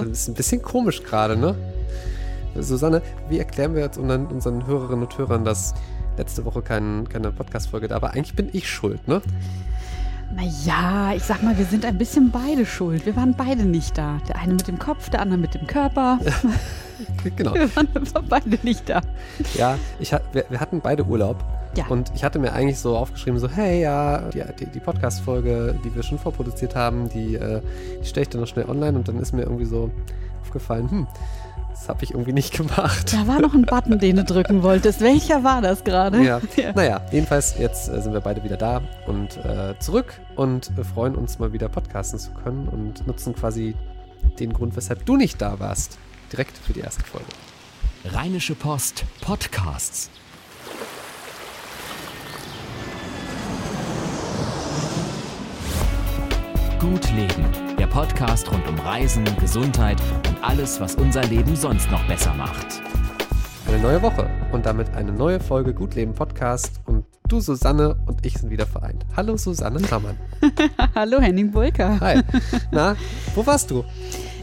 [0.00, 1.54] Das ist ein bisschen komisch gerade, ne?
[2.58, 5.74] Susanne, wie erklären wir jetzt unseren, unseren Hörerinnen und Hörern, dass
[6.16, 8.12] letzte Woche kein, keine Podcast-Folge da war?
[8.12, 9.22] Eigentlich bin ich schuld, ne?
[10.34, 13.04] Naja, ich sag mal, wir sind ein bisschen beide schuld.
[13.04, 14.18] Wir waren beide nicht da.
[14.28, 16.18] Der eine mit dem Kopf, der andere mit dem Körper.
[17.36, 17.54] genau.
[17.54, 17.88] Wir waren
[18.28, 19.02] beide nicht da.
[19.54, 21.44] Ja, ich, wir, wir hatten beide Urlaub.
[21.76, 21.86] Ja.
[21.88, 25.94] Und ich hatte mir eigentlich so aufgeschrieben, so, hey, ja, die, die, die Podcast-Folge, die
[25.94, 27.60] wir schon vorproduziert haben, die, äh,
[28.02, 29.90] die stelle ich dann noch schnell online und dann ist mir irgendwie so
[30.42, 31.06] aufgefallen, hm,
[31.70, 33.12] das habe ich irgendwie nicht gemacht.
[33.12, 35.00] Da war noch ein Button, den du drücken wolltest.
[35.00, 36.22] Welcher war das gerade?
[36.22, 36.40] Ja.
[36.56, 36.72] ja.
[36.74, 41.14] Naja, jedenfalls, jetzt äh, sind wir beide wieder da und äh, zurück und äh, freuen
[41.14, 43.74] uns mal wieder podcasten zu können und nutzen quasi
[44.38, 45.98] den Grund, weshalb du nicht da warst,
[46.30, 47.26] direkt für die erste Folge.
[48.04, 50.10] Rheinische Post Podcasts.
[56.82, 62.04] Gut Leben, der Podcast rund um Reisen, Gesundheit und alles, was unser Leben sonst noch
[62.08, 62.82] besser macht.
[63.68, 68.26] Eine neue Woche und damit eine neue Folge Gut Leben Podcast und du, Susanne und
[68.26, 69.06] ich sind wieder vereint.
[69.16, 70.16] Hallo Susanne Hammann.
[70.96, 72.00] Hallo Henning Bulka.
[72.00, 72.20] Hi.
[72.72, 72.96] Na,
[73.36, 73.84] wo warst du?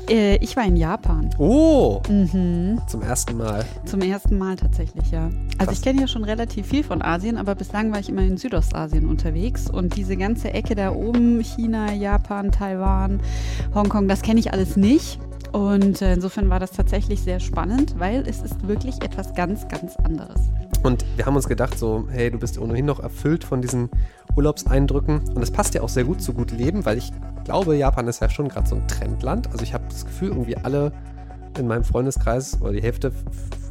[0.09, 1.29] Äh, ich war in Japan.
[1.37, 2.01] Oh!
[2.09, 2.81] Mhm.
[2.87, 3.65] Zum ersten Mal.
[3.85, 5.25] Zum ersten Mal tatsächlich, ja.
[5.57, 5.73] Also Krass.
[5.73, 9.07] ich kenne ja schon relativ viel von Asien, aber bislang war ich immer in Südostasien
[9.07, 13.19] unterwegs und diese ganze Ecke da oben, China, Japan, Taiwan,
[13.73, 15.19] Hongkong, das kenne ich alles nicht.
[15.51, 19.95] Und äh, insofern war das tatsächlich sehr spannend, weil es ist wirklich etwas ganz, ganz
[19.95, 20.41] anderes.
[20.83, 23.89] Und wir haben uns gedacht, so, hey, du bist ohnehin noch erfüllt von diesen
[24.35, 25.27] Urlaubseindrücken.
[25.29, 27.11] Und das passt ja auch sehr gut zu gut Leben, weil ich
[27.43, 29.47] glaube, Japan ist ja schon gerade so ein Trendland.
[29.51, 30.93] Also ich habe das Gefühl, irgendwie alle
[31.57, 33.11] in meinem Freundeskreis oder die Hälfte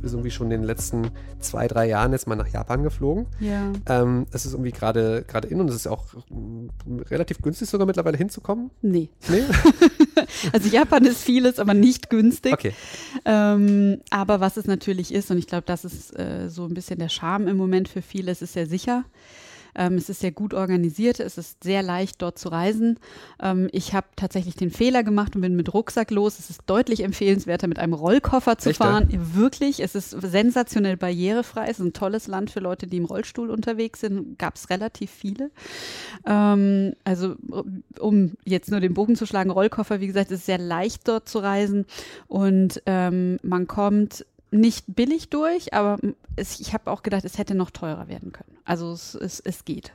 [0.03, 3.27] ist irgendwie schon in den letzten zwei, drei Jahren jetzt mal nach Japan geflogen.
[3.41, 3.73] Ja.
[3.87, 6.69] Ähm, es ist irgendwie gerade gerade in und es ist auch mm,
[7.11, 8.71] relativ günstig sogar mittlerweile hinzukommen.
[8.83, 9.11] Nee.
[9.29, 9.43] Nee?
[10.53, 12.53] Also Japan ist vieles, aber nicht günstig.
[12.53, 12.73] Okay.
[13.25, 16.99] Ähm, aber was es natürlich ist, und ich glaube, das ist äh, so ein bisschen
[16.99, 19.05] der Charme im Moment für viele, es ist sehr sicher.
[19.79, 22.99] Ähm, es ist sehr gut organisiert, es ist sehr leicht dort zu reisen.
[23.41, 26.39] Ähm, ich habe tatsächlich den Fehler gemacht und bin mit Rucksack los.
[26.39, 28.87] Es ist deutlich empfehlenswerter, mit einem Rollkoffer zu Echt, ja?
[28.87, 29.09] fahren.
[29.35, 31.69] Wirklich, es ist sensationell barrierefrei.
[31.69, 34.39] Es ist ein tolles Land für Leute, die im Rollstuhl unterwegs sind.
[34.39, 35.51] Gab es relativ viele.
[36.27, 37.37] Ähm, also
[38.01, 41.29] um jetzt nur den Bogen zu schlagen, Rollkoffer, wie gesagt, es ist sehr leicht dort
[41.29, 41.87] zu reisen
[42.27, 45.99] und ähm, man kommt nicht billig durch, aber
[46.37, 48.57] es, ich habe auch gedacht, es hätte noch teurer werden können.
[48.65, 49.93] Also es, es, es geht.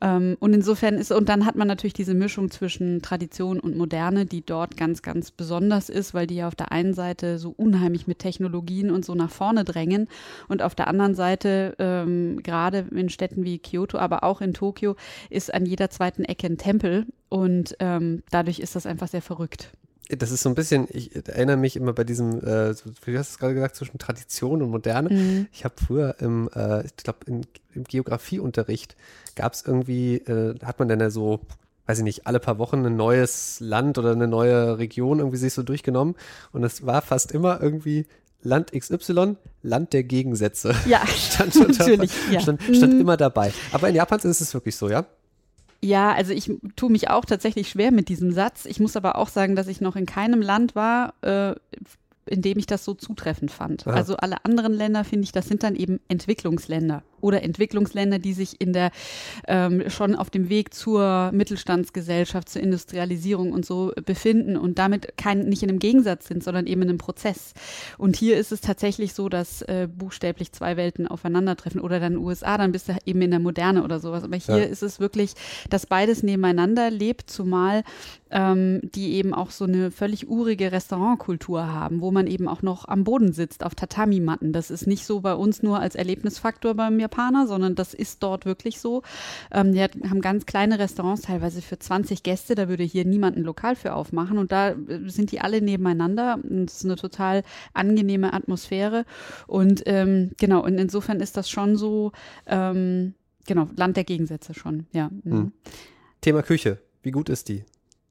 [0.00, 4.26] Ähm, und insofern ist, und dann hat man natürlich diese Mischung zwischen Tradition und Moderne,
[4.26, 8.06] die dort ganz, ganz besonders ist, weil die ja auf der einen Seite so unheimlich
[8.06, 10.08] mit Technologien und so nach vorne drängen
[10.48, 14.96] und auf der anderen Seite, ähm, gerade in Städten wie Kyoto, aber auch in Tokio,
[15.30, 19.72] ist an jeder zweiten Ecke ein Tempel und ähm, dadurch ist das einfach sehr verrückt.
[20.08, 22.74] Das ist so ein bisschen, ich erinnere mich immer bei diesem, äh,
[23.04, 25.10] wie hast du es gerade gesagt, zwischen Tradition und Moderne.
[25.10, 25.46] Mhm.
[25.52, 27.42] Ich habe früher im, äh, ich glaube, im
[27.84, 28.96] Geografieunterricht
[29.36, 31.40] gab es irgendwie, äh, hat man dann ja so,
[31.86, 35.52] weiß ich nicht, alle paar Wochen ein neues Land oder eine neue Region irgendwie sich
[35.52, 36.16] so durchgenommen.
[36.52, 38.06] Und es war fast immer irgendwie
[38.42, 40.74] Land XY, Land der Gegensätze.
[40.86, 42.12] Ja, Stand, stand, natürlich.
[42.30, 42.40] Ja.
[42.40, 43.00] stand, stand Mhm.
[43.00, 43.52] immer dabei.
[43.72, 45.04] Aber in Japan ist es wirklich so, ja?
[45.82, 48.64] Ja, also ich tue mich auch tatsächlich schwer mit diesem Satz.
[48.64, 51.54] Ich muss aber auch sagen, dass ich noch in keinem Land war, äh,
[52.26, 53.86] in dem ich das so zutreffend fand.
[53.86, 53.96] Aha.
[53.96, 58.60] Also alle anderen Länder, finde ich, das sind dann eben Entwicklungsländer oder Entwicklungsländer, die sich
[58.60, 58.90] in der
[59.46, 65.40] ähm, schon auf dem Weg zur Mittelstandsgesellschaft, zur Industrialisierung und so befinden und damit kein,
[65.48, 67.52] nicht in einem Gegensatz sind, sondern eben in einem Prozess.
[67.98, 72.58] Und hier ist es tatsächlich so, dass äh, buchstäblich zwei Welten aufeinandertreffen oder dann USA,
[72.58, 74.24] dann bist du eben in der Moderne oder sowas.
[74.24, 74.64] Aber hier Ja.
[74.64, 75.32] ist es wirklich,
[75.70, 77.82] dass beides nebeneinander lebt, zumal
[78.30, 82.86] ähm, die eben auch so eine völlig urige Restaurantkultur haben, wo man eben auch noch
[82.86, 84.52] am Boden sitzt, auf Tatami-Matten.
[84.52, 88.44] Das ist nicht so bei uns nur als Erlebnisfaktor beim Japaner, sondern das ist dort
[88.44, 89.02] wirklich so.
[89.50, 93.36] Ähm, die hat, haben ganz kleine Restaurants, teilweise für 20 Gäste, da würde hier niemand
[93.36, 94.76] ein Lokal für aufmachen und da äh,
[95.06, 99.04] sind die alle nebeneinander es ist eine total angenehme Atmosphäre
[99.46, 102.12] und ähm, genau, und insofern ist das schon so,
[102.46, 103.14] ähm,
[103.46, 105.10] genau, Land der Gegensätze schon, ja.
[105.24, 105.32] Mhm.
[105.32, 105.52] Hm.
[106.20, 106.78] Thema Küche.
[107.02, 107.64] Wie gut ist die?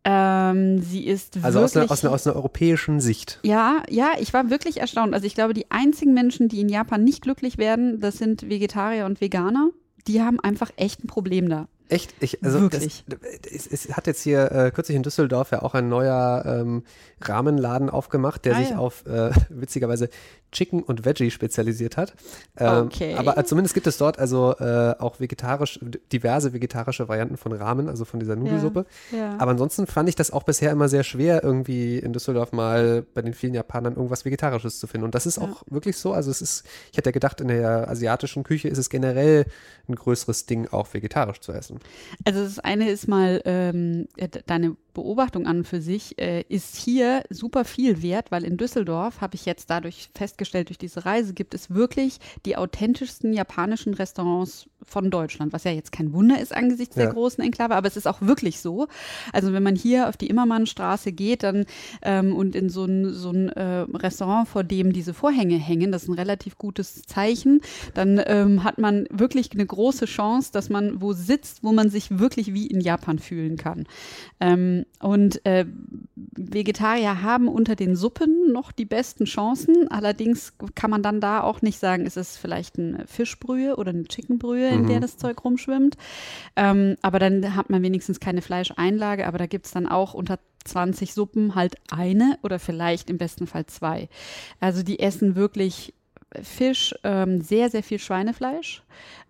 [0.09, 1.83] Ähm, sie ist Also aus wirklich.
[1.83, 3.39] einer, aus, einer, aus einer europäischen Sicht.
[3.43, 5.13] ja, ja, ich war wirklich erstaunt.
[5.13, 9.05] Also ich glaube, die einzigen Menschen, die in Japan nicht glücklich werden, das sind Vegetarier
[9.05, 9.69] und Veganer.
[10.07, 11.67] Die haben einfach echt ein Problem da.
[11.89, 12.13] Echt?
[12.19, 13.03] Ich, also Wirklich.
[13.07, 13.19] Das,
[13.49, 16.83] es, es, hat jetzt hier äh, kürzlich in Düsseldorf ja auch ein neuer ähm,
[17.21, 18.77] Rahmenladen aufgemacht, der Ah, sich ja.
[18.77, 20.09] auf äh, witzigerweise
[20.51, 22.13] Chicken und Veggie spezialisiert hat.
[22.57, 23.15] Ähm, Okay.
[23.15, 25.79] Aber äh, zumindest gibt es dort also äh, auch vegetarisch,
[26.11, 28.85] diverse vegetarische Varianten von Ramen, also von dieser Nudelsuppe.
[29.11, 29.35] Ja.
[29.39, 33.21] Aber ansonsten fand ich das auch bisher immer sehr schwer, irgendwie in Düsseldorf mal bei
[33.21, 35.05] den vielen Japanern irgendwas Vegetarisches zu finden.
[35.05, 36.13] Und das ist auch wirklich so.
[36.13, 39.45] Also es ist, ich hätte ja gedacht, in der asiatischen Küche ist es generell
[39.89, 41.76] ein größeres Ding, auch vegetarisch zu essen.
[42.25, 46.75] Also das eine ist mal ähm, äh, de- deine Beobachtung an für sich äh, ist
[46.75, 51.33] hier super viel wert, weil in Düsseldorf habe ich jetzt dadurch festgestellt, durch diese Reise
[51.35, 52.17] gibt es wirklich
[52.47, 57.11] die authentischsten japanischen Restaurants von Deutschland, was ja jetzt kein Wunder ist angesichts der Ja.
[57.13, 58.87] großen Enklave, aber es ist auch wirklich so.
[59.33, 61.65] Also wenn man hier auf die Immermannstraße geht dann
[62.01, 66.03] ähm, und in so ein, so ein äh, Restaurant, vor dem diese Vorhänge hängen, das
[66.03, 67.61] ist ein relativ gutes Zeichen,
[67.93, 72.17] dann ähm, hat man wirklich eine große Chance, dass man wo sitzt, wo man sich
[72.17, 73.85] wirklich wie in Japan fühlen kann.
[74.39, 75.65] Ähm, und äh,
[76.15, 79.89] Vegetarier haben unter den Suppen noch die besten Chancen.
[79.89, 84.05] Allerdings kann man dann da auch nicht sagen, ist es vielleicht eine Fischbrühe oder eine
[84.05, 85.97] Chickenbrühe, in der das Zeug rumschwimmt.
[86.55, 89.27] Ähm, aber dann hat man wenigstens keine Fleischeinlage.
[89.27, 93.47] Aber da gibt es dann auch unter 20 Suppen halt eine oder vielleicht im besten
[93.47, 94.09] Fall zwei.
[94.59, 95.93] Also die essen wirklich
[96.41, 98.83] Fisch, ähm, sehr, sehr viel Schweinefleisch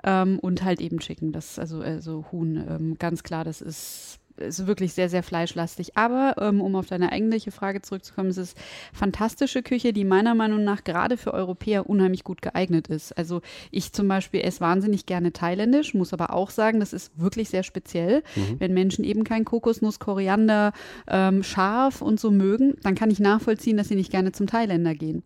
[0.03, 4.67] ähm, und halt eben Chicken, das, also, also Huhn, ähm, ganz klar, das ist, ist
[4.67, 5.97] wirklich sehr, sehr fleischlastig.
[5.97, 8.57] Aber ähm, um auf deine eigentliche Frage zurückzukommen, es ist
[8.93, 13.17] fantastische Küche, die meiner Meinung nach gerade für Europäer unheimlich gut geeignet ist.
[13.17, 13.41] Also
[13.71, 17.63] ich zum Beispiel esse wahnsinnig gerne thailändisch, muss aber auch sagen, das ist wirklich sehr
[17.63, 18.23] speziell.
[18.59, 20.73] Wenn Menschen eben kein Kokosnuss, Koriander,
[21.07, 24.93] ähm, scharf und so mögen, dann kann ich nachvollziehen, dass sie nicht gerne zum Thailänder
[24.93, 25.23] gehen.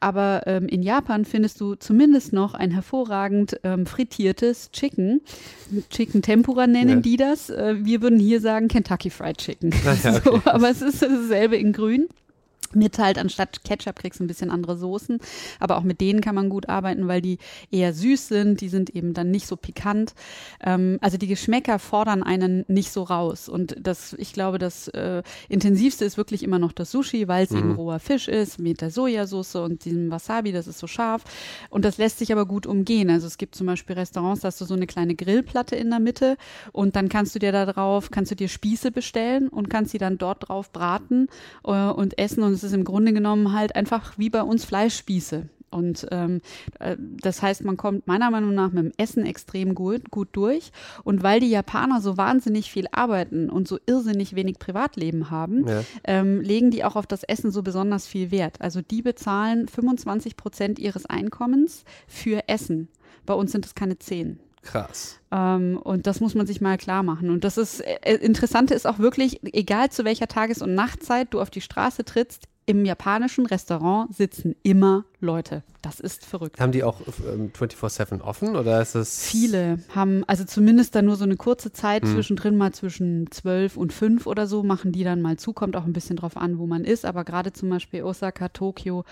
[0.00, 5.20] Aber ähm, in Japan findest du zumindest noch ein hervorragend ähm, frittiertes Chicken.
[5.90, 7.00] Chicken Tempura nennen Ja.
[7.00, 7.50] die das.
[7.50, 9.72] Äh, wir würden hier sagen Kentucky Fried Chicken.
[9.84, 10.50] ja, so, okay.
[10.50, 12.08] aber es ist dasselbe in grün.
[12.74, 15.18] Mit halt anstatt Ketchup kriegst du ein bisschen andere Soßen.
[15.60, 17.38] Aber auch mit denen kann man gut arbeiten, weil die
[17.70, 18.60] eher süß sind.
[18.60, 20.14] Die sind eben dann nicht so pikant.
[20.62, 23.48] Ähm, also die Geschmäcker fordern einen nicht so raus.
[23.48, 27.52] Und das, ich glaube, das äh, intensivste ist wirklich immer noch das Sushi, weil es
[27.52, 31.24] eben roher Fisch ist mit der Sojasauce und diesem Wasabi, das ist so scharf.
[31.70, 33.10] Und das lässt sich aber gut umgehen.
[33.10, 36.00] Also es gibt zum Beispiel Restaurants, da hast du so eine kleine Grillplatte in der
[36.00, 36.36] Mitte
[36.72, 39.98] und dann kannst du dir da drauf, kannst du dir Spieße bestellen und kannst sie
[39.98, 41.28] dann dort drauf braten
[41.64, 42.42] äh, und essen.
[42.42, 45.48] Und es ist im Grunde genommen halt einfach wie bei uns Fleischspieße.
[45.70, 46.40] Und ähm,
[46.78, 50.70] äh, das heißt, man kommt meiner Meinung nach mit dem Essen extrem gut, gut durch.
[51.02, 55.82] Und weil die Japaner so wahnsinnig viel arbeiten und so irrsinnig wenig Privatleben haben, Ja.
[56.04, 58.60] ähm, legen die auch auf das Essen so besonders viel Wert.
[58.60, 62.86] Also die bezahlen 25 Prozent ihres Einkommens für Essen.
[63.26, 64.38] Bei uns sind es keine 10.
[64.62, 65.18] Krass.
[65.32, 67.30] Ähm, und das muss man sich mal klar machen.
[67.30, 71.40] Und das ist, äh, Interessante ist auch wirklich, egal zu welcher Tages- und Nachtzeit du
[71.40, 75.62] auf die Straße trittst, im japanischen Restaurant sitzen immer Leute.
[75.84, 76.60] Das ist verrückt.
[76.60, 77.00] Haben die auch
[77.30, 79.22] ähm, 24-7 offen oder ist es.
[79.26, 82.14] Viele haben, also zumindest dann nur so eine kurze Zeit Hm.
[82.14, 85.84] zwischendrin, mal zwischen zwölf und fünf oder so, machen die dann mal zu, kommt auch
[85.84, 87.04] ein bisschen drauf an, wo man ist.
[87.04, 89.04] Aber gerade zum Beispiel Osaka, Tokio,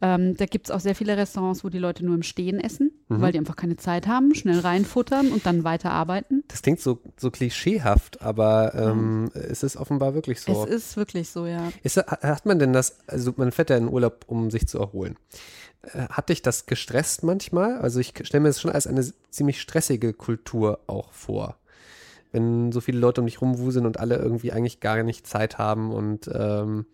[0.00, 2.90] ähm, da gibt es auch sehr viele Restaurants, wo die Leute nur im Stehen essen,
[3.08, 3.20] Mhm.
[3.20, 6.42] weil die einfach keine Zeit haben, schnell reinfuttern und dann weiterarbeiten.
[6.48, 10.64] Das klingt so, so klischeehaft, aber ähm, es ist offenbar wirklich so.
[10.64, 11.70] Es ist wirklich so, ja.
[11.84, 15.16] Ist, hat man denn das, also man fährt ja in Urlaub, um sich zu erholen.
[15.82, 17.78] Äh, Hat dich das gestresst manchmal?
[17.78, 21.56] Also ich stelle mir das schon als eine ziemlich stressige Kultur auch vor.
[22.32, 25.92] Wenn so viele Leute um dich rumwuseln und alle irgendwie eigentlich gar nicht Zeit haben
[25.92, 26.86] und ähm,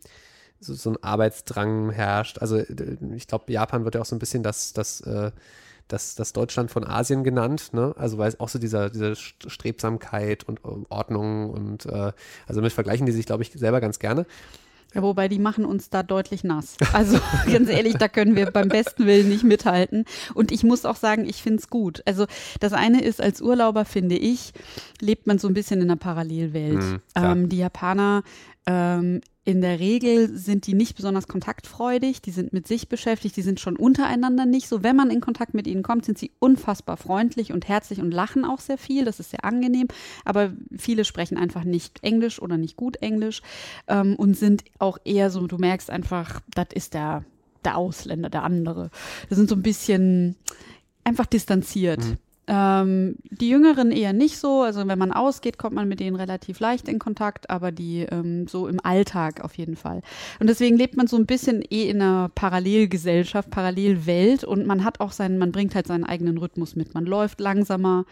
[0.61, 2.39] so, so ein Arbeitsdrang herrscht.
[2.41, 5.33] Also äh, ich glaube, Japan wird ja auch so ein bisschen das, das, äh,
[5.89, 7.95] das, das Deutschland von Asien genannt, ne?
[7.99, 12.13] Also weil es auch so dieser, diese St- Strebsamkeit und ähm, Ordnung und äh,
[12.47, 14.27] also damit vergleichen die sich, glaube ich, selber ganz gerne.
[14.95, 16.77] Ja, wobei die machen uns da deutlich nass.
[16.93, 17.19] Also
[17.53, 20.05] ganz ehrlich, da können wir beim besten Willen nicht mithalten.
[20.35, 22.03] Und ich muss auch sagen, ich finde es gut.
[22.07, 22.27] Also
[22.61, 24.53] das eine ist, als Urlauber finde ich,
[25.01, 26.83] lebt man so ein bisschen in einer Parallelwelt.
[26.83, 28.23] Mhm, ähm, die Japaner
[28.67, 33.43] ähm, in der Regel sind die nicht besonders kontaktfreudig, die sind mit sich beschäftigt, die
[33.43, 34.83] sind schon untereinander nicht so.
[34.83, 38.47] Wenn man in Kontakt mit ihnen kommt, sind sie unfassbar freundlich und herzlich und lachen
[38.47, 39.05] auch sehr viel.
[39.05, 39.89] Das ist sehr angenehm.
[40.25, 43.43] Aber viele sprechen einfach nicht Englisch oder nicht gut Englisch
[43.87, 47.25] ähm, und sind auch eher so, du merkst einfach, das ist der,
[47.67, 48.91] der Ausländer, der andere.
[49.29, 50.37] Das sind so ein bisschen
[51.05, 52.01] einfach distanziert.
[52.47, 54.63] Ähm, die Jüngeren eher nicht so.
[54.63, 58.47] Also wenn man ausgeht, kommt man mit denen relativ leicht in Kontakt, aber die ähm,
[58.47, 60.03] so im Alltag auf jeden Fall.
[60.41, 65.01] Und deswegen lebt man so ein bisschen eh in einer Parallelgesellschaft, Parallelwelt und man hat
[65.01, 66.95] auch seinen, man bringt halt seinen eigenen Rhythmus mit.
[66.95, 68.05] Man läuft langsamer,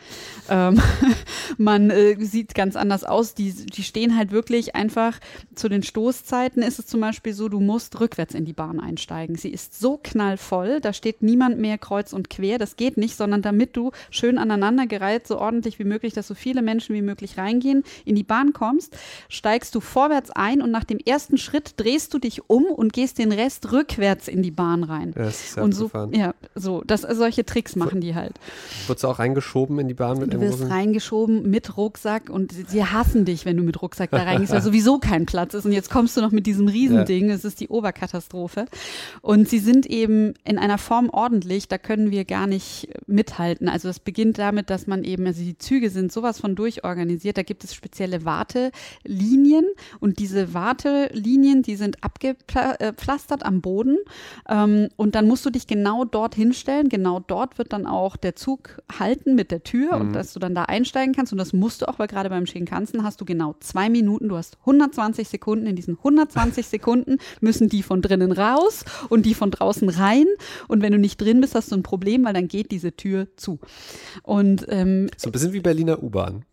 [0.49, 0.81] ähm,
[1.59, 3.35] man äh, sieht ganz anders aus.
[3.35, 5.19] Die, die stehen halt wirklich einfach
[5.55, 9.37] zu den Stoßzeiten ist es zum Beispiel so, du musst rückwärts in die Bahn einsteigen.
[9.37, 12.59] Sie ist so knallvoll, da steht niemand mehr kreuz und quer.
[12.59, 13.91] Das geht nicht, sondern damit du
[14.23, 18.23] schön aneinandergereiht, so ordentlich wie möglich, dass so viele Menschen wie möglich reingehen, in die
[18.23, 18.97] Bahn kommst,
[19.29, 23.19] steigst du vorwärts ein und nach dem ersten Schritt drehst du dich um und gehst
[23.19, 25.13] den Rest rückwärts in die Bahn rein.
[25.17, 26.13] Ja, das ist ja und so, abgefahren.
[26.15, 28.35] ja, so, das, solche Tricks machen die halt.
[28.87, 32.85] Wurdest du auch reingeschoben in die Bahn mit Du wirst reingeschoben mit Rucksack und sie-
[32.85, 35.65] hassen dich, wenn du mit Rucksack da reingehst, weil sowieso kein Platz ist.
[35.65, 37.29] Und jetzt kommst du noch mit diesem Riesending.
[37.31, 38.67] Es ist die Oberkatastrophe.
[39.21, 43.69] Und sie sind eben in einer Form ordentlich, da können wir gar nicht mithalten.
[43.69, 47.39] Also es beginnt damit, dass man eben, also die Züge sind sowas von durchorganisiert.
[47.39, 49.65] Da gibt es spezielle Wartelinien
[50.01, 53.97] und diese Wartelinien, die sind abgepflastert am Boden.
[54.51, 56.91] Ähm, und dann musst du dich genau dort hinstellen.
[56.91, 60.55] Genau dort wird dann auch der Zug halten mit der Tür und dass du dann
[60.55, 61.33] da einsteigen kannst.
[61.33, 64.29] Und das musst du auch, weil gerade beim Shinkansen hast du genau zwei Minuten.
[64.29, 65.65] Du hast 120 Sekunden.
[65.65, 70.27] In diesen 120 Sekunden müssen die von drinnen raus und die von draußen rein.
[70.69, 73.29] Und wenn du nicht drin bist, hast du ein Problem, weil dann geht diese Tür
[73.37, 73.59] zu.
[74.23, 76.45] Und ähm, So ein bisschen wie Berliner U-Bahn.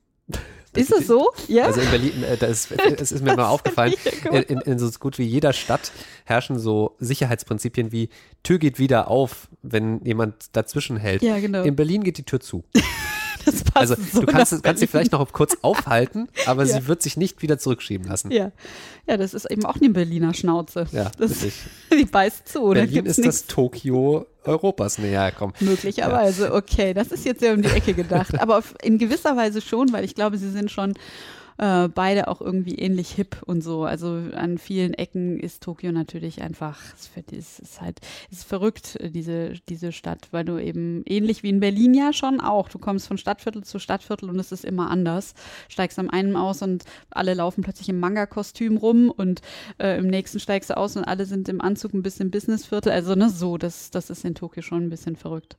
[0.76, 1.32] ist es so?
[1.48, 1.66] Ja.
[1.66, 3.94] Also in Berlin, äh, da ist, es ist mir mal aufgefallen,
[4.32, 5.92] in, in, so gut wie jeder Stadt
[6.26, 8.10] herrschen so Sicherheitsprinzipien wie
[8.44, 11.22] Tür geht wieder auf, wenn jemand dazwischen hält.
[11.22, 11.64] Ja, genau.
[11.64, 12.64] In Berlin geht die Tür zu.
[13.46, 16.80] das passt Also so du kannst, kannst sie vielleicht noch kurz aufhalten, aber Ja.
[16.80, 18.32] sie wird sich nicht wieder zurückschieben lassen.
[18.32, 18.52] Ja.
[19.08, 20.88] ja, das ist eben auch eine Berliner Schnauze.
[20.92, 21.54] Ja, das, wirklich.
[21.92, 22.74] die beißt zu.
[22.74, 24.98] Da Berlin ist das nichts Tokio Europas.
[24.98, 25.54] Naja, komm.
[25.60, 26.54] möglicherweise.
[26.54, 28.40] Okay, das ist jetzt sehr um die Ecke gedacht.
[28.40, 30.94] Aber auf, in gewisser Weise schon, weil ich glaube, sie sind schon
[31.60, 33.84] äh, beide auch irgendwie ähnlich hip und so.
[33.84, 38.00] Also an vielen Ecken ist Tokio natürlich einfach, es ist- halt,
[38.32, 42.40] ist verrückt, äh, diese, diese Stadt, weil du eben ähnlich wie in Berlin ja schon
[42.40, 45.34] auch, du kommst von Stadtviertel zu Stadtviertel und es ist immer anders.
[45.68, 49.42] Steigst am einen aus und alle laufen plötzlich im Manga-Kostüm rum und
[49.80, 52.92] äh, im nächsten steigst du aus und alle sind im Anzug ein bisschen Businessviertel.
[52.92, 55.58] Also ne, so, das, das ist in Tokio schon ein bisschen verrückt.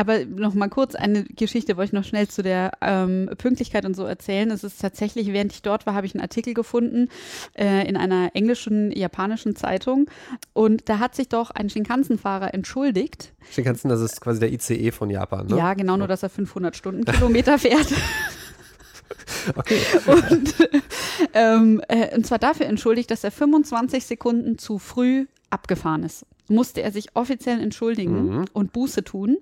[0.00, 3.96] Aber noch mal kurz eine Geschichte, wollte ich noch schnell zu der ähm, Pünktlichkeit und
[3.96, 4.48] so erzählen.
[4.52, 7.08] Es ist tatsächlich, während ich dort war, habe ich einen Artikel gefunden
[7.54, 10.08] äh, in einer englischen, japanischen Zeitung.
[10.52, 13.32] Und da hat sich doch ein Shinkansen-Fahrer entschuldigt.
[13.50, 15.56] Shinkansen, das ist quasi der ICE von Japan, ne?
[15.56, 17.92] Ja, genau, nur dass er 500 Stundenkilometer fährt.
[19.56, 19.80] Okay.
[20.06, 20.54] Und,
[21.34, 26.24] ähm, äh, und zwar dafür entschuldigt, dass er 25 Sekunden zu früh abgefahren ist.
[26.48, 28.44] Musste er sich offiziell entschuldigen Mhm.
[28.52, 29.36] und Buße tun.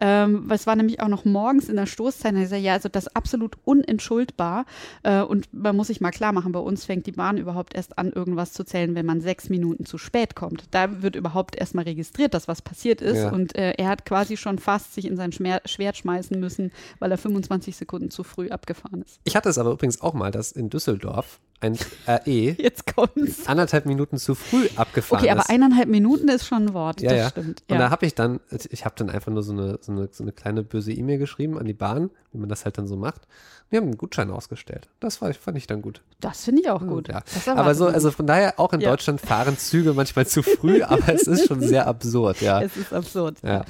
[0.00, 2.34] Ähm, es war nämlich auch noch morgens in der Stoßzeit.
[2.34, 4.66] Er sagt, ja, also das ist absolut unentschuldbar.
[5.02, 7.98] Äh, und man muss sich mal klar machen, bei uns fängt die Bahn überhaupt erst
[7.98, 10.64] an, irgendwas zu zählen, wenn man sechs Minuten zu spät kommt.
[10.70, 13.18] Da wird überhaupt erstmal registriert, dass was passiert ist.
[13.18, 13.32] Ja.
[13.32, 17.10] Und äh, er hat quasi schon fast sich in sein Schmer Schwert schmeißen müssen, weil
[17.10, 19.20] er 25 Sekunden zu früh abgefahren ist.
[19.24, 23.46] Ich hatte es aber übrigens auch mal, dass in Düsseldorf ein RE Jetzt kommt's.
[23.46, 25.50] anderthalb Minuten zu früh abgefahren Okay, aber ist.
[25.50, 27.00] eineinhalb Minuten ist schon ein Wort.
[27.00, 27.28] Ja, das ja.
[27.30, 27.62] stimmt.
[27.68, 27.78] Und Ja.
[27.78, 28.40] da habe ich dann,
[28.70, 31.58] ich habe dann einfach nur so eine, so, eine, so eine kleine böse E-Mail geschrieben
[31.58, 33.22] an die Bahn, wie man das halt dann so macht.
[33.70, 34.88] Wir haben einen Gutschein ausgestellt.
[35.00, 36.02] Das war, fand ich dann gut.
[36.20, 37.08] das finde ich auch gut.
[37.08, 37.22] Ja.
[37.46, 38.90] Aber so, also von daher, auch in Ja.
[38.90, 42.60] Deutschland fahren Züge manchmal zu früh, aber es ist schon sehr absurd, ja.
[42.60, 43.38] es ist absurd.
[43.42, 43.64] Ja.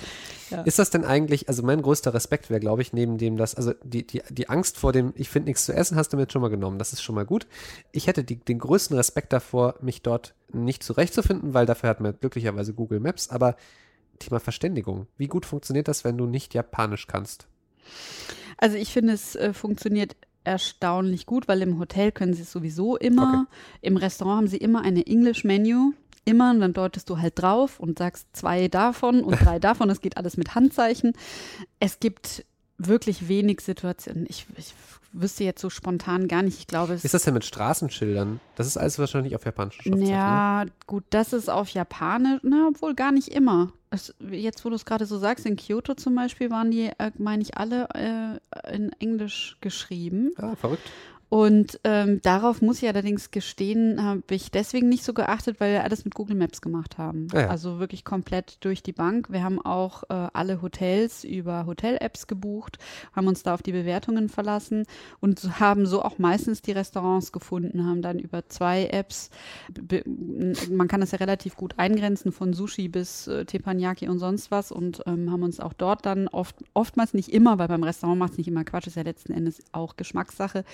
[0.53, 0.63] Ja.
[0.63, 3.73] Ist das denn eigentlich, also mein größter Respekt wäre, glaube ich, neben dem, dass, also
[3.83, 6.33] die, die, die Angst vor dem, ich finde nichts zu essen, hast du mir jetzt
[6.33, 7.47] schon mal genommen, das ist schon mal gut.
[7.91, 12.15] Ich hätte die, den größten Respekt davor, mich dort nicht zurechtzufinden, weil dafür hat man
[12.21, 13.57] glücklicherweise Google Maps, aber
[14.19, 15.07] Thema Verständigung.
[15.17, 17.49] Wie gut funktioniert das, wenn du nicht Japanisch kannst?
[18.59, 22.97] Also ich finde, es äh, funktioniert erstaunlich gut, weil im Hotel können sie es sowieso
[22.97, 23.47] immer.
[23.81, 25.93] Im Restaurant haben sie immer eine English Menu.
[26.25, 29.89] Immer, und dann deutest du halt drauf und sagst zwei davon und drei davon.
[29.89, 31.13] Das geht alles mit Handzeichen.
[31.81, 32.45] Es gibt
[32.79, 34.27] wirklich wenig Situationen.
[34.29, 34.75] Ich, ich
[35.13, 36.59] wüsste jetzt so spontan gar nicht.
[36.59, 38.41] Ich glaube, es Ist das denn mit Straßenschildern?
[38.57, 40.09] Das ist alles wahrscheinlich auf japanischen Schriftzeichen.
[40.09, 40.13] ne?
[40.17, 43.73] Ja, gut, das ist auf Japanisch, na, obwohl gar nicht immer.
[43.91, 47.11] Es, jetzt, wo du es gerade so sagst, in Kyoto zum Beispiel waren die, äh,
[47.19, 50.31] meine ich, alle äh, in Englisch geschrieben.
[50.39, 50.89] Ah, verrückt.
[51.33, 55.83] Und ähm, darauf muss ich allerdings gestehen, habe ich deswegen nicht so geachtet, weil wir
[55.83, 57.29] alles mit Google Maps gemacht haben.
[57.33, 57.49] Ah ja.
[57.49, 59.29] Also wirklich komplett durch die Bank.
[59.31, 62.77] Wir haben auch äh, alle Hotels über Hotel-Apps gebucht,
[63.17, 64.85] haben uns da auf die Bewertungen verlassen
[65.21, 69.31] und haben so auch meistens die Restaurants gefunden, haben dann über zwei Apps,
[70.71, 74.71] man kann das ja relativ gut eingrenzen, von Sushi bis äh, Teppanyaki und sonst was
[74.71, 78.33] und ähm, haben uns auch dort dann oft, oftmals nicht immer, weil beim Restaurant macht
[78.33, 80.67] es nicht immer Quatsch, ist ja letzten Endes auch Geschmackssache,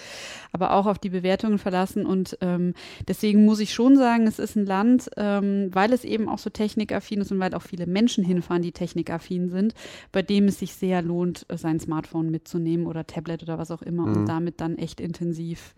[0.53, 2.07] aber auch auf die Bewertungen verlassen.
[2.07, 2.75] Und ähm,
[3.07, 6.51] deswegen muss ich schon sagen, es ist ein Land, ähm, weil es eben auch so
[6.51, 9.75] technikaffin ist und weil auch viele Menschen hinfahren, die technikaffin sind,
[10.13, 14.07] bei dem es sich sehr lohnt, sein Smartphone mitzunehmen oder Tablet oder was auch immer
[14.07, 14.17] Mhm.
[14.17, 15.75] und damit dann echt intensiv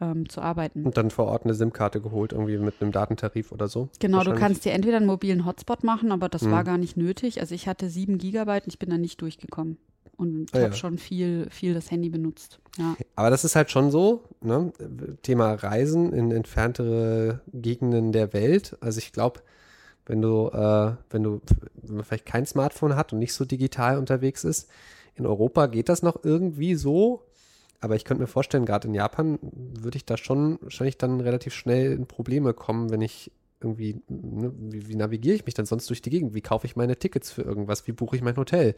[0.00, 0.84] ähm, zu arbeiten.
[0.84, 3.90] Und dann vor Ort eine SIM-Karte geholt, irgendwie mit einem Datentarif oder so.
[4.00, 6.50] Genau, du kannst dir entweder einen mobilen Hotspot machen, aber das Mhm.
[6.50, 7.40] war gar nicht nötig.
[7.40, 9.76] Also ich hatte sieben Gigabyte und ich bin da nicht durchgekommen.
[10.16, 10.72] Und Ah, habe ja.
[10.74, 12.60] schon viel, viel das Handy benutzt.
[12.78, 12.96] Ja.
[13.16, 14.72] Aber das ist halt schon so, ne?
[15.22, 18.76] Thema Reisen in entferntere Gegenden der Welt.
[18.80, 19.40] Also ich glaube,
[20.06, 21.40] wenn du, äh, wenn du,
[21.82, 24.68] wenn man vielleicht kein Smartphone hat und nicht so digital unterwegs ist,
[25.16, 27.22] in Europa geht das noch irgendwie so.
[27.80, 31.54] Aber ich könnte mir vorstellen, gerade in Japan würde ich da schon wahrscheinlich dann relativ
[31.54, 33.30] schnell in Probleme kommen, wenn ich
[33.64, 36.34] irgendwie, ne, wie, wie navigiere ich mich dann sonst durch die Gegend?
[36.34, 37.86] Wie kaufe ich meine Tickets für irgendwas?
[37.86, 38.74] Wie buche ich mein Hotel?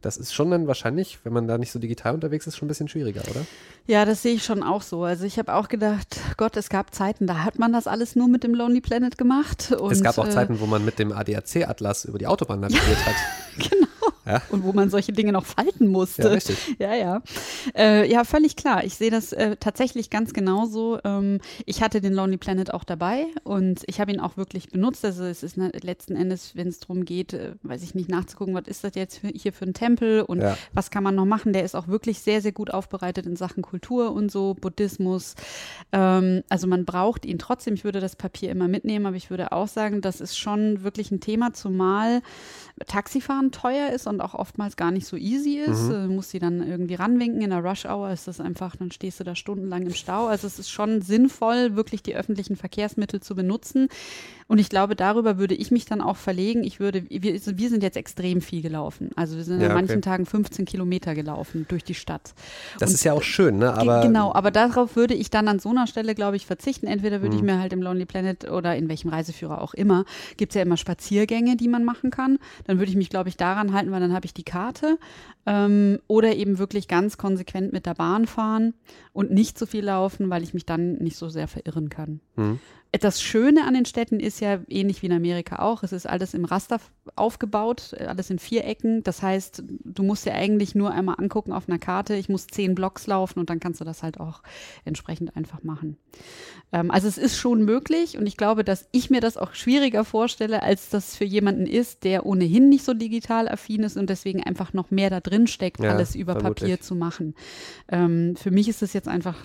[0.00, 2.68] Das ist schon dann wahrscheinlich, wenn man da nicht so digital unterwegs ist, schon ein
[2.68, 3.46] bisschen schwieriger, oder?
[3.86, 5.04] ja, das sehe ich schon auch so.
[5.04, 8.28] Also ich habe auch gedacht, Gott, es gab Zeiten, da hat man das alles nur
[8.28, 9.72] mit dem Lonely Planet gemacht.
[9.72, 13.06] Und, es gab auch äh, Zeiten, wo man mit dem ADAC-Atlas über die Autobahn navigiert
[13.06, 13.14] hat.
[13.58, 13.86] Genau.
[14.24, 14.40] Ja.
[14.50, 16.22] Und wo man solche Dinge noch falten musste.
[16.22, 16.56] Ja, richtig.
[16.78, 17.22] Ja, ja.
[17.76, 18.84] Äh, ja, völlig klar.
[18.84, 20.98] Ich sehe das äh, tatsächlich ganz genauso.
[21.04, 25.04] Ähm, ich hatte den Lonely Planet auch dabei und ich habe ihn auch wirklich benutzt.
[25.04, 28.54] Also es ist ne, letzten Endes, wenn es darum geht, äh, weiß ich nicht, nachzugucken,
[28.54, 30.56] was ist das jetzt für, hier für ein Tempel und Ja.
[30.72, 31.52] was kann man noch machen.
[31.52, 35.34] Der ist auch wirklich sehr, sehr gut aufbereitet in Sachen Kultur und so, Buddhismus.
[35.92, 37.74] Ähm, also man braucht ihn trotzdem.
[37.74, 41.10] Ich würde das Papier immer mitnehmen, aber ich würde auch sagen, das ist schon wirklich
[41.10, 42.22] ein Thema, zumal
[42.86, 45.88] Taxifahren teuer ist und auch oftmals gar nicht so easy ist.
[45.88, 45.94] Mhm.
[45.94, 47.40] Äh, musst sie dann irgendwie ranwinken.
[47.42, 50.26] In der Rush Hour ist das einfach, dann stehst du da stundenlang im Stau.
[50.26, 53.88] Also es ist schon sinnvoll, wirklich die öffentlichen Verkehrsmittel zu benutzen.
[54.48, 56.62] Und ich glaube, darüber würde ich mich dann auch verlegen.
[56.62, 59.10] Ich würde, wir, wir sind jetzt extrem viel gelaufen.
[59.16, 60.00] Also wir sind Ja, an manchen okay.
[60.02, 62.34] Tagen 15 Kilometer gelaufen durch die Stadt.
[62.78, 63.72] Das Und ist ja auch schön, ne?
[63.72, 66.86] Aber genau, aber darauf würde ich dann an so einer Stelle, glaube ich, verzichten.
[66.86, 67.46] Entweder würde ich Mhm.
[67.46, 70.04] mir halt im Lonely Planet oder in welchem Reiseführer auch immer,
[70.36, 72.38] gibt es ja immer Spaziergänge, die man machen kann.
[72.66, 74.98] Dann würde ich mich, glaube ich, daran halten, weil dann habe ich die Karte.
[75.44, 78.74] Ähm, oder eben wirklich ganz konsequent mit der Bahn fahren
[79.12, 82.20] und nicht so viel laufen, weil ich mich dann nicht so sehr verirren kann.
[82.36, 82.60] Mhm.
[83.00, 85.82] Das Schöne an den Städten ist ja ähnlich wie in Amerika auch.
[85.82, 86.78] Es ist alles im Raster
[87.16, 89.02] aufgebaut, alles in Vierecken.
[89.02, 92.14] Das heißt, du musst dir eigentlich nur einmal angucken auf einer Karte.
[92.14, 94.42] Ich muss zehn Blocks laufen und dann kannst du das halt auch
[94.84, 95.96] entsprechend einfach machen.
[96.70, 100.04] Ähm, also es ist schon möglich und ich glaube, dass ich mir das auch schwieriger
[100.04, 104.42] vorstelle, als das für jemanden ist, der ohnehin nicht so digital affin ist und deswegen
[104.42, 106.70] einfach noch mehr da drin steckt, Ja, alles über vermutlich.
[106.70, 107.34] Papier zu machen.
[107.88, 109.36] Ähm, für mich ist es jetzt einfach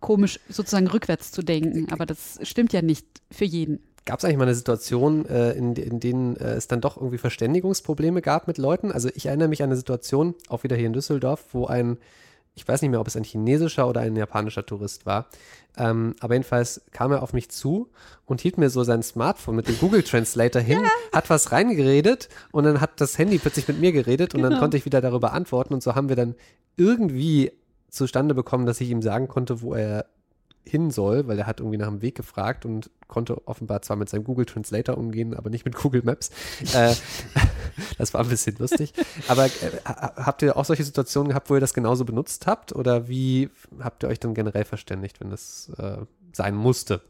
[0.00, 1.86] komisch, sozusagen rückwärts zu denken.
[1.90, 3.80] Aber das stimmt ja nicht für jeden.
[4.04, 7.18] Gab es eigentlich mal eine Situation, äh, in, in denen äh, es dann doch irgendwie
[7.18, 8.90] Verständigungsprobleme gab mit Leuten?
[8.90, 11.98] Also ich erinnere mich an eine Situation, auch wieder hier in Düsseldorf, wo ein,
[12.54, 15.26] ich weiß nicht mehr, ob es ein chinesischer oder ein japanischer Tourist war,
[15.78, 17.88] ähm, aber jedenfalls kam er auf mich zu
[18.26, 20.82] und hielt mir so sein Smartphone mit dem Google Translator hin,
[21.14, 24.60] hat was reingeredet und dann hat das Handy plötzlich mit mir geredet und dann Genau.
[24.60, 25.72] konnte ich wieder darüber antworten.
[25.72, 26.34] Und so haben wir dann
[26.76, 27.52] irgendwie
[27.88, 30.04] zustande bekommen, dass ich ihm sagen konnte, wo er
[30.64, 34.08] hin soll, weil er hat irgendwie nach dem Weg gefragt und konnte offenbar zwar mit
[34.08, 36.30] seinem Google Translator umgehen, aber nicht mit Google Maps.
[36.74, 36.94] Äh,
[37.98, 38.92] das war ein bisschen lustig.
[39.28, 39.50] Aber äh,
[39.84, 42.72] ha- habt ihr auch solche Situationen gehabt, wo ihr das genauso benutzt habt?
[42.74, 45.96] Oder wie habt ihr euch dann generell verständigt, wenn das äh,
[46.32, 47.02] sein musste?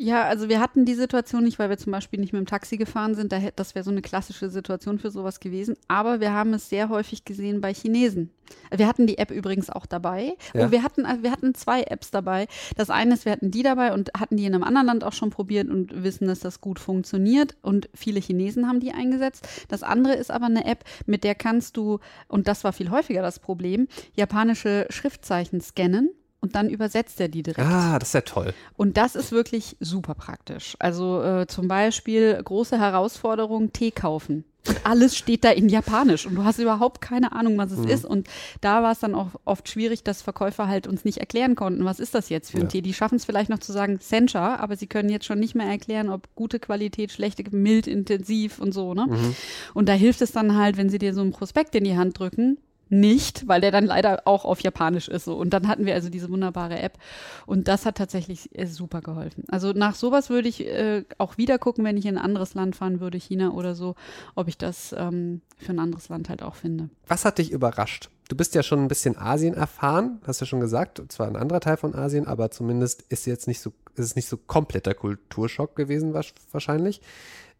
[0.00, 2.76] Ja, also wir hatten die Situation nicht, weil wir zum Beispiel nicht mit dem Taxi
[2.76, 3.32] gefahren sind.
[3.32, 5.76] Da hätte, das wäre so eine klassische Situation für sowas gewesen.
[5.88, 8.30] Aber wir haben es sehr häufig gesehen bei Chinesen.
[8.74, 10.36] Wir hatten die App übrigens auch dabei.
[10.54, 10.68] Ja.
[10.68, 12.46] Oh, wir hatten, also wir hatten zwei Apps dabei.
[12.76, 15.12] Das eine ist, wir hatten die dabei und hatten die in einem anderen Land auch
[15.12, 17.56] schon probiert und wissen, dass das gut funktioniert.
[17.60, 19.48] Und viele Chinesen haben die eingesetzt.
[19.66, 23.22] Das andere ist aber eine App, mit der kannst du, und das war viel häufiger
[23.22, 26.10] das Problem, japanische Schriftzeichen scannen.
[26.48, 27.68] Und dann übersetzt er die direkt.
[27.68, 28.54] Ah, das ist ja toll.
[28.78, 30.76] Und das ist wirklich super praktisch.
[30.78, 34.44] Also äh, zum Beispiel große Herausforderung, Tee kaufen.
[34.66, 37.88] Und alles steht da in Japanisch und du hast überhaupt keine Ahnung, was es Mhm.
[37.88, 38.04] ist.
[38.06, 38.28] Und
[38.62, 42.00] da war es dann auch oft schwierig, dass Verkäufer halt uns nicht erklären konnten, was
[42.00, 42.68] ist das jetzt für ein Ja.
[42.68, 42.80] Tee.
[42.82, 45.66] Die schaffen es vielleicht noch zu sagen Sencha, aber sie können jetzt schon nicht mehr
[45.66, 48.94] erklären, ob gute Qualität, schlechte, mild, intensiv und so.
[48.94, 49.06] Ne?
[49.08, 49.34] Mhm.
[49.74, 52.18] Und da hilft es dann halt, wenn sie dir so ein Prospekt in die Hand
[52.18, 52.56] drücken,
[52.88, 55.34] nicht, weil der dann leider auch auf Japanisch ist so.
[55.34, 56.98] Und dann hatten wir also diese wunderbare App
[57.46, 59.44] und das hat tatsächlich äh, super geholfen.
[59.48, 62.76] Also nach sowas würde ich äh, auch wieder gucken, wenn ich in ein anderes Land
[62.76, 63.94] fahren würde, China oder so,
[64.34, 66.90] ob ich das ähm, für ein anderes Land halt auch finde.
[67.06, 68.10] Was hat dich überrascht?
[68.28, 71.60] Du bist ja schon ein bisschen Asien erfahren, hast ja schon gesagt, zwar ein anderer
[71.60, 75.74] Teil von Asien, aber zumindest ist jetzt nicht so, ist es nicht so kompletter Kulturschock
[75.76, 77.00] gewesen wahrscheinlich.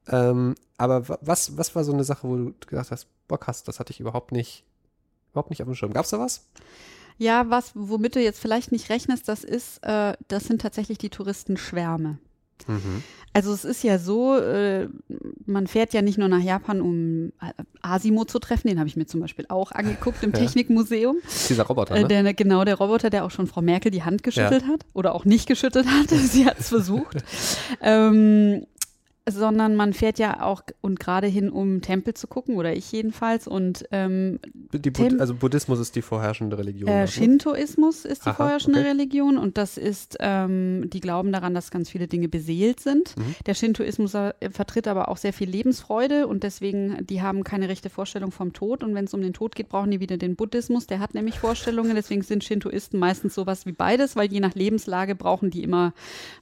[0.09, 3.81] Ähm, aber was, was war so eine Sache, wo du gedacht hast, boah krass, das
[3.81, 4.65] hatte ich überhaupt nicht
[5.39, 5.93] überhaupt nicht auf dem Schirm.
[5.93, 6.49] Gab es da was?
[7.17, 11.11] Ja, was, womit du jetzt vielleicht nicht rechnest, das ist, äh, das sind tatsächlich die
[11.11, 12.19] Touristenschwärme.
[12.67, 13.03] Mhm.
[13.33, 14.89] Also es ist ja so, äh,
[15.47, 18.97] man fährt ja nicht nur nach Japan, um äh, Asimo zu treffen, den habe ich
[18.97, 20.39] mir zum Beispiel auch angeguckt im ja.
[20.39, 21.19] Technikmuseum.
[21.49, 22.09] Dieser Roboter, äh, ne?
[22.09, 24.69] Der, genau, der Roboter, der auch schon Frau Merkel die Hand geschüttelt ja.
[24.69, 26.09] hat oder auch nicht geschüttelt hat.
[26.11, 27.19] Sie hat es versucht.
[27.81, 28.67] ähm,
[29.31, 33.47] sondern man fährt ja auch und gerade hin, um Tempel zu gucken, oder ich jedenfalls.
[33.47, 34.39] Und ähm,
[34.71, 36.89] Bud also Buddhismus ist die vorherrschende Religion.
[36.89, 38.89] Äh, Shintoismus ist die Aha, vorherrschende okay.
[38.89, 43.17] Religion und das ist, ähm, die glauben daran, dass ganz viele Dinge beseelt sind.
[43.17, 43.35] Mhm.
[43.47, 47.91] Der Shintoismus äh, vertritt aber auch sehr viel Lebensfreude und deswegen, die haben keine rechte
[47.91, 48.83] Vorstellung vom Tod.
[48.85, 50.87] Und wenn es um den Tod geht, brauchen die wieder den Buddhismus.
[50.87, 51.95] Der hat nämlich Vorstellungen.
[51.95, 55.93] Deswegen sind Shintoisten meistens sowas wie beides, weil je nach Lebenslage brauchen die immer,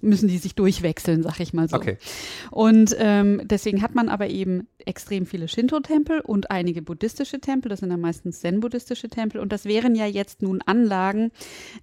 [0.01, 1.77] müssen die sich durchwechseln, sag ich mal so.
[1.77, 1.99] Okay.
[2.51, 7.71] Und und ähm, deswegen hat man aber eben extrem viele Shinto-Tempel und einige buddhistische Tempel.
[7.71, 9.41] Das sind dann meistens zen-buddhistische Tempel.
[9.41, 11.33] Und das wären ja jetzt nun Anlagen,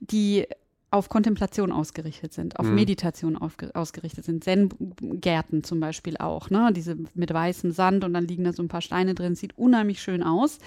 [0.01, 0.45] die
[0.93, 2.75] auf Kontemplation ausgerichtet sind, auf mhm.
[2.75, 4.43] Meditation ausgerichtet sind.
[4.43, 6.71] Zen-Gärten zum Beispiel auch, ne?
[6.71, 9.34] Diese mit weißem Sand und dann liegen da so ein paar Steine drin.
[9.34, 10.60] Sieht unheimlich schön aus.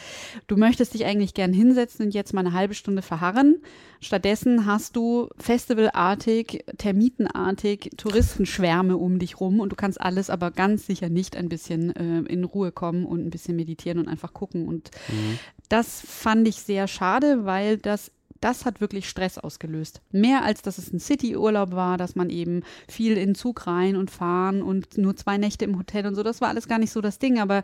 [0.48, 3.62] Du möchtest dich eigentlich gern hinsetzen und jetzt mal eine halbe Stunde verharren.
[4.00, 10.86] Stattdessen hast du festivalartig, termitenartig Touristenschwärme um dich rum und du kannst alles aber ganz
[10.86, 14.66] sicher nicht ein bisschen äh, in Ruhe kommen und ein bisschen meditieren und einfach gucken.
[14.66, 15.38] Und mhm.
[15.68, 20.00] das fand ich sehr schade, weil das das hat wirklich Stress ausgelöst.
[20.12, 24.10] Mehr als dass es ein City-Urlaub war, dass man eben viel in Zug rein und
[24.10, 26.22] fahren und nur zwei Nächte im Hotel und so.
[26.22, 27.38] Das war alles gar nicht so das Ding.
[27.38, 27.62] Aber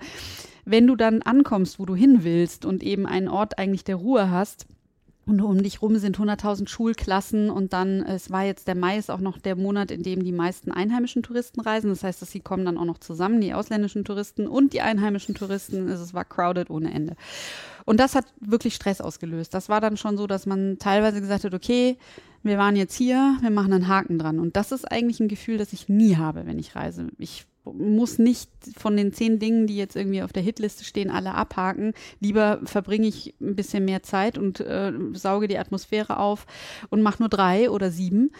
[0.64, 4.30] wenn du dann ankommst, wo du hin willst und eben einen Ort eigentlich der Ruhe
[4.30, 4.66] hast,
[5.24, 9.10] und um dich rum sind 100.000 Schulklassen und dann, es war jetzt der Mai ist
[9.10, 11.90] auch noch der Monat, in dem die meisten einheimischen Touristen reisen.
[11.90, 15.36] Das heißt, dass sie kommen dann auch noch zusammen, die ausländischen Touristen und die einheimischen
[15.36, 15.88] Touristen.
[15.88, 17.14] Es war crowded ohne Ende.
[17.84, 19.54] Und das hat wirklich Stress ausgelöst.
[19.54, 21.98] Das war dann schon so, dass man teilweise gesagt hat, okay,
[22.42, 24.40] wir waren jetzt hier, wir machen einen Haken dran.
[24.40, 27.06] Und das ist eigentlich ein Gefühl, das ich nie habe, wenn ich reise.
[27.18, 31.34] Ich muss nicht von den zehn Dingen, die jetzt irgendwie auf der Hitliste stehen, alle
[31.34, 31.94] abhaken.
[32.20, 36.46] Lieber verbringe ich ein bisschen mehr Zeit und äh, sauge die Atmosphäre auf
[36.90, 38.32] und mache nur drei oder sieben.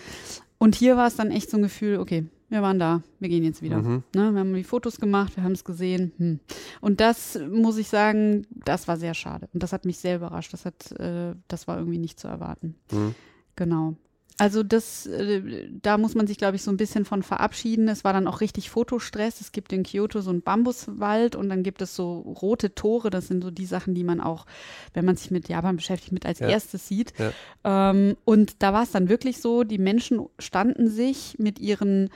[0.59, 3.45] Und hier war es dann echt so ein Gefühl, okay, wir waren da, wir gehen
[3.45, 3.79] jetzt wieder.
[3.79, 4.03] Mhm.
[4.15, 6.13] Ne, wir haben die Fotos gemacht, wir haben es gesehen.
[6.19, 6.41] Hm.
[6.83, 9.49] Und das muss ich sagen, das war sehr schade.
[9.55, 10.53] Und das hat mich sehr überrascht.
[10.53, 12.75] Das hat, äh, das war irgendwie nicht zu erwarten.
[12.93, 13.15] Mhm.
[13.57, 13.97] Genau.
[14.39, 17.89] Also das, äh, da muss man sich, glaube ich, so ein bisschen von verabschieden.
[17.89, 19.41] Es war dann auch richtig Fotostress.
[19.41, 23.11] Es gibt in Kyoto so einen Bambuswald und dann gibt es so rote Tore.
[23.11, 24.47] Das sind so die Sachen, die man auch,
[24.95, 26.49] wenn man sich mit Japan beschäftigt, mit als ja.
[26.49, 27.13] erstes sieht.
[27.19, 27.91] Ja.
[27.91, 32.11] Ähm, und da war es dann wirklich so, die Menschen standen sich mit ihren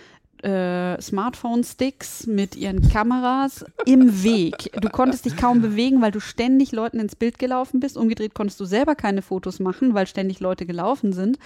[0.47, 4.71] äh, Smartphone-Sticks mit ihren Kameras im Weg.
[4.81, 7.97] Du konntest dich kaum bewegen, weil du ständig Leuten ins Bild gelaufen bist.
[7.97, 11.39] Umgedreht konntest du selber keine Fotos machen, weil ständig Leute gelaufen sind.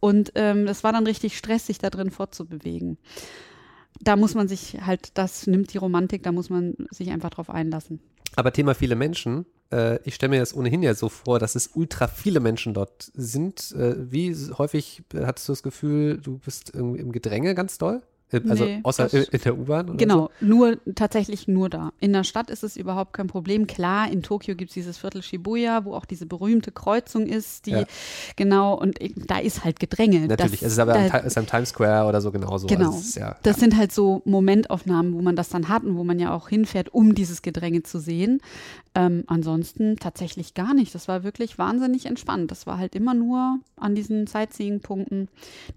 [0.00, 2.98] Und ähm, das war dann richtig stressig, da drin fortzubewegen.
[4.00, 7.50] Da muss man sich halt, das nimmt die Romantik, da muss man sich einfach drauf
[7.50, 8.00] einlassen.
[8.34, 11.70] Aber Thema viele Menschen, äh, ich stelle mir das ohnehin ja so vor, dass es
[11.74, 13.72] ultra viele Menschen dort sind.
[13.72, 18.02] Äh, wie häufig hattest du das Gefühl, du bist irgendwie im Gedränge ganz doll?
[18.32, 19.96] Also nee, außer in der U-Bahn?
[19.96, 20.46] Genau, so?
[20.46, 21.92] nur tatsächlich nur da.
[21.98, 23.66] In der Stadt ist es überhaupt kein Problem.
[23.66, 27.72] Klar, in Tokio gibt es dieses Viertel Shibuya, wo auch diese berühmte Kreuzung ist, die
[27.72, 27.84] ja.
[28.36, 30.26] genau, und da ist halt Gedränge.
[30.26, 32.66] Natürlich, das, es ist aber da, am, ist am Times Square oder so genauso.
[32.66, 32.92] Genau.
[32.92, 33.60] Also ja, das ja.
[33.60, 36.94] sind halt so Momentaufnahmen, wo man das dann hat und wo man ja auch hinfährt,
[36.94, 38.40] um dieses Gedränge zu sehen.
[38.94, 40.94] Ähm, ansonsten tatsächlich gar nicht.
[40.94, 42.50] Das war wirklich wahnsinnig entspannt.
[42.50, 45.28] Das war halt immer nur an diesen Sightseeing-Punkten.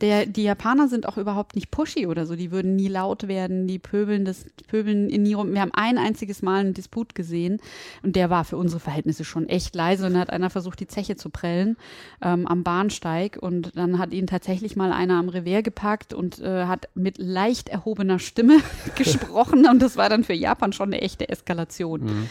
[0.02, 2.36] Die Japaner sind auch überhaupt nicht pushy oder so.
[2.36, 5.53] Die würden nie laut werden, die pöbeln das pöbeln in nie rum.
[5.53, 7.60] Wir haben ein einziges Mal einen Disput gesehen
[8.01, 10.88] und der war für unsere Verhältnisse schon echt leise und dann hat einer versucht, die
[10.88, 11.77] Zeche zu prellen
[12.21, 16.65] ähm, am Bahnsteig und dann hat ihn tatsächlich mal einer am Revers gepackt und äh,
[16.65, 18.60] hat mit leicht erhobener Stimme
[18.95, 22.03] gesprochen und das war dann für Japan schon eine echte Eskalation.
[22.03, 22.29] Mhm.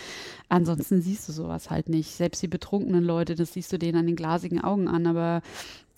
[0.52, 2.10] Ansonsten siehst du sowas halt nicht.
[2.10, 5.40] Selbst die betrunkenen Leute, das siehst du denen an den glasigen Augen an, aber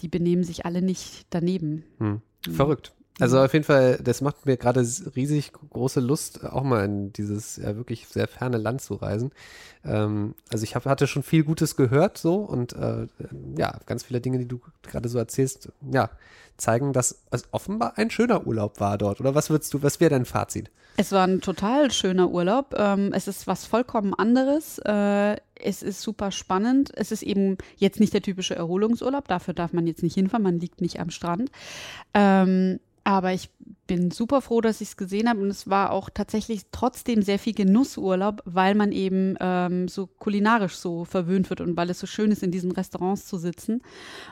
[0.00, 1.82] die benehmen sich alle nicht daneben.
[1.98, 2.20] Hm.
[2.48, 2.92] Verrückt.
[3.20, 4.80] Also auf jeden Fall, das macht mir gerade
[5.14, 9.30] riesig große Lust, auch mal in dieses ja wirklich sehr ferne Land zu reisen.
[9.84, 13.06] Ähm, also ich hab, hatte schon viel Gutes gehört so und äh,
[13.56, 16.10] ja, ganz viele Dinge, die du gerade so erzählst, ja,
[16.56, 19.20] zeigen, dass es offenbar ein schöner Urlaub war dort.
[19.20, 20.70] Oder was würdest du, was wäre dein Fazit?
[20.96, 22.74] Es war ein total schöner Urlaub.
[22.76, 24.78] Ähm, es ist was vollkommen anderes.
[24.78, 26.92] Äh, es ist super spannend.
[26.94, 29.26] Es ist eben jetzt nicht der typische Erholungsurlaub.
[29.26, 30.44] Dafür darf man jetzt nicht hinfahren.
[30.44, 31.50] Man liegt nicht am Strand.
[32.12, 33.50] Ähm, aber ich
[33.86, 35.40] bin super froh, dass ich es gesehen habe.
[35.40, 40.76] Und es war auch tatsächlich trotzdem sehr viel Genussurlaub, weil man eben ähm, so kulinarisch
[40.76, 43.82] so verwöhnt wird und weil es so schön ist, in diesen Restaurants zu sitzen.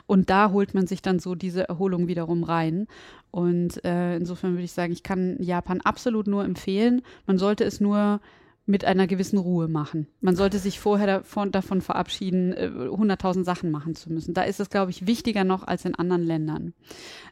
[0.07, 2.87] Und da holt man sich dann so diese Erholung wiederum rein.
[3.31, 7.03] Und äh, insofern würde ich sagen, ich kann Japan absolut nur empfehlen.
[7.27, 8.21] Man sollte es nur
[8.65, 10.07] mit einer gewissen Ruhe machen.
[10.21, 14.35] Man sollte sich vorher davon, davon verabschieden, äh, hunderttausend Sachen machen zu müssen.
[14.35, 16.75] Da ist es, glaube ich, wichtiger noch als in anderen Ländern,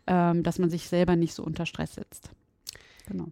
[0.07, 2.31] ähm, dass man sich selber nicht so unter Stress setzt.
[3.07, 3.29] Genau.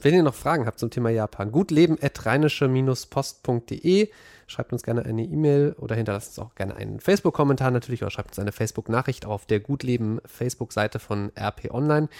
[0.00, 4.10] Wenn ihr noch Fragen habt zum Thema Japan, gutleben.rheinische-post.de.
[4.46, 8.30] Schreibt uns gerne eine E-Mail oder hinterlasst uns auch gerne einen Facebook-Kommentar natürlich oder schreibt
[8.30, 12.10] uns eine Facebook-Nachricht auf der Gutleben Facebook-Seite von RP Online.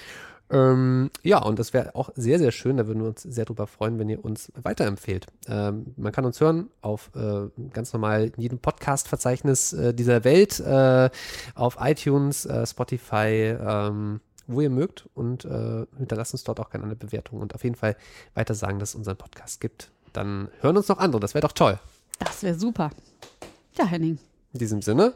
[0.50, 2.76] Ähm, ja, und das wäre auch sehr, sehr schön.
[2.76, 5.26] Da würden wir uns sehr drüber freuen, wenn ihr uns weiterempfehlt.
[5.46, 11.10] Ähm, man kann uns hören auf äh, ganz normal jedem Podcast-Verzeichnis äh, dieser Welt, äh,
[11.54, 16.86] auf iTunes, äh, Spotify, ähm, wo ihr mögt und äh, hinterlasst uns dort auch gerne
[16.86, 17.96] eine Bewertung und auf jeden Fall
[18.34, 19.92] weiter sagen, dass es unseren Podcast gibt.
[20.12, 21.20] Dann hören uns noch andere.
[21.20, 21.78] Das wäre doch toll.
[22.18, 22.90] Das wäre super.
[23.78, 24.18] Ja, Henning.
[24.52, 25.14] In diesem Sinne,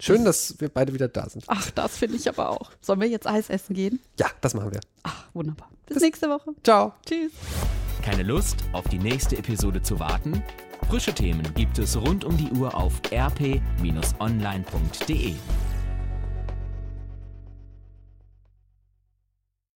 [0.00, 1.44] Schön, dass wir beide wieder da sind.
[1.46, 2.70] Ach, das finde ich aber auch.
[2.80, 4.00] Sollen wir jetzt Eis essen gehen?
[4.18, 4.80] Ja, das machen wir.
[5.02, 5.68] Ach, wunderbar.
[5.86, 6.52] Bis, Bis nächste Woche.
[6.64, 6.94] Ciao.
[7.06, 7.32] Tschüss.
[8.02, 10.42] Keine Lust, auf die nächste Episode zu warten?
[10.88, 13.60] Frische Themen gibt es rund um die Uhr auf rp-online.de.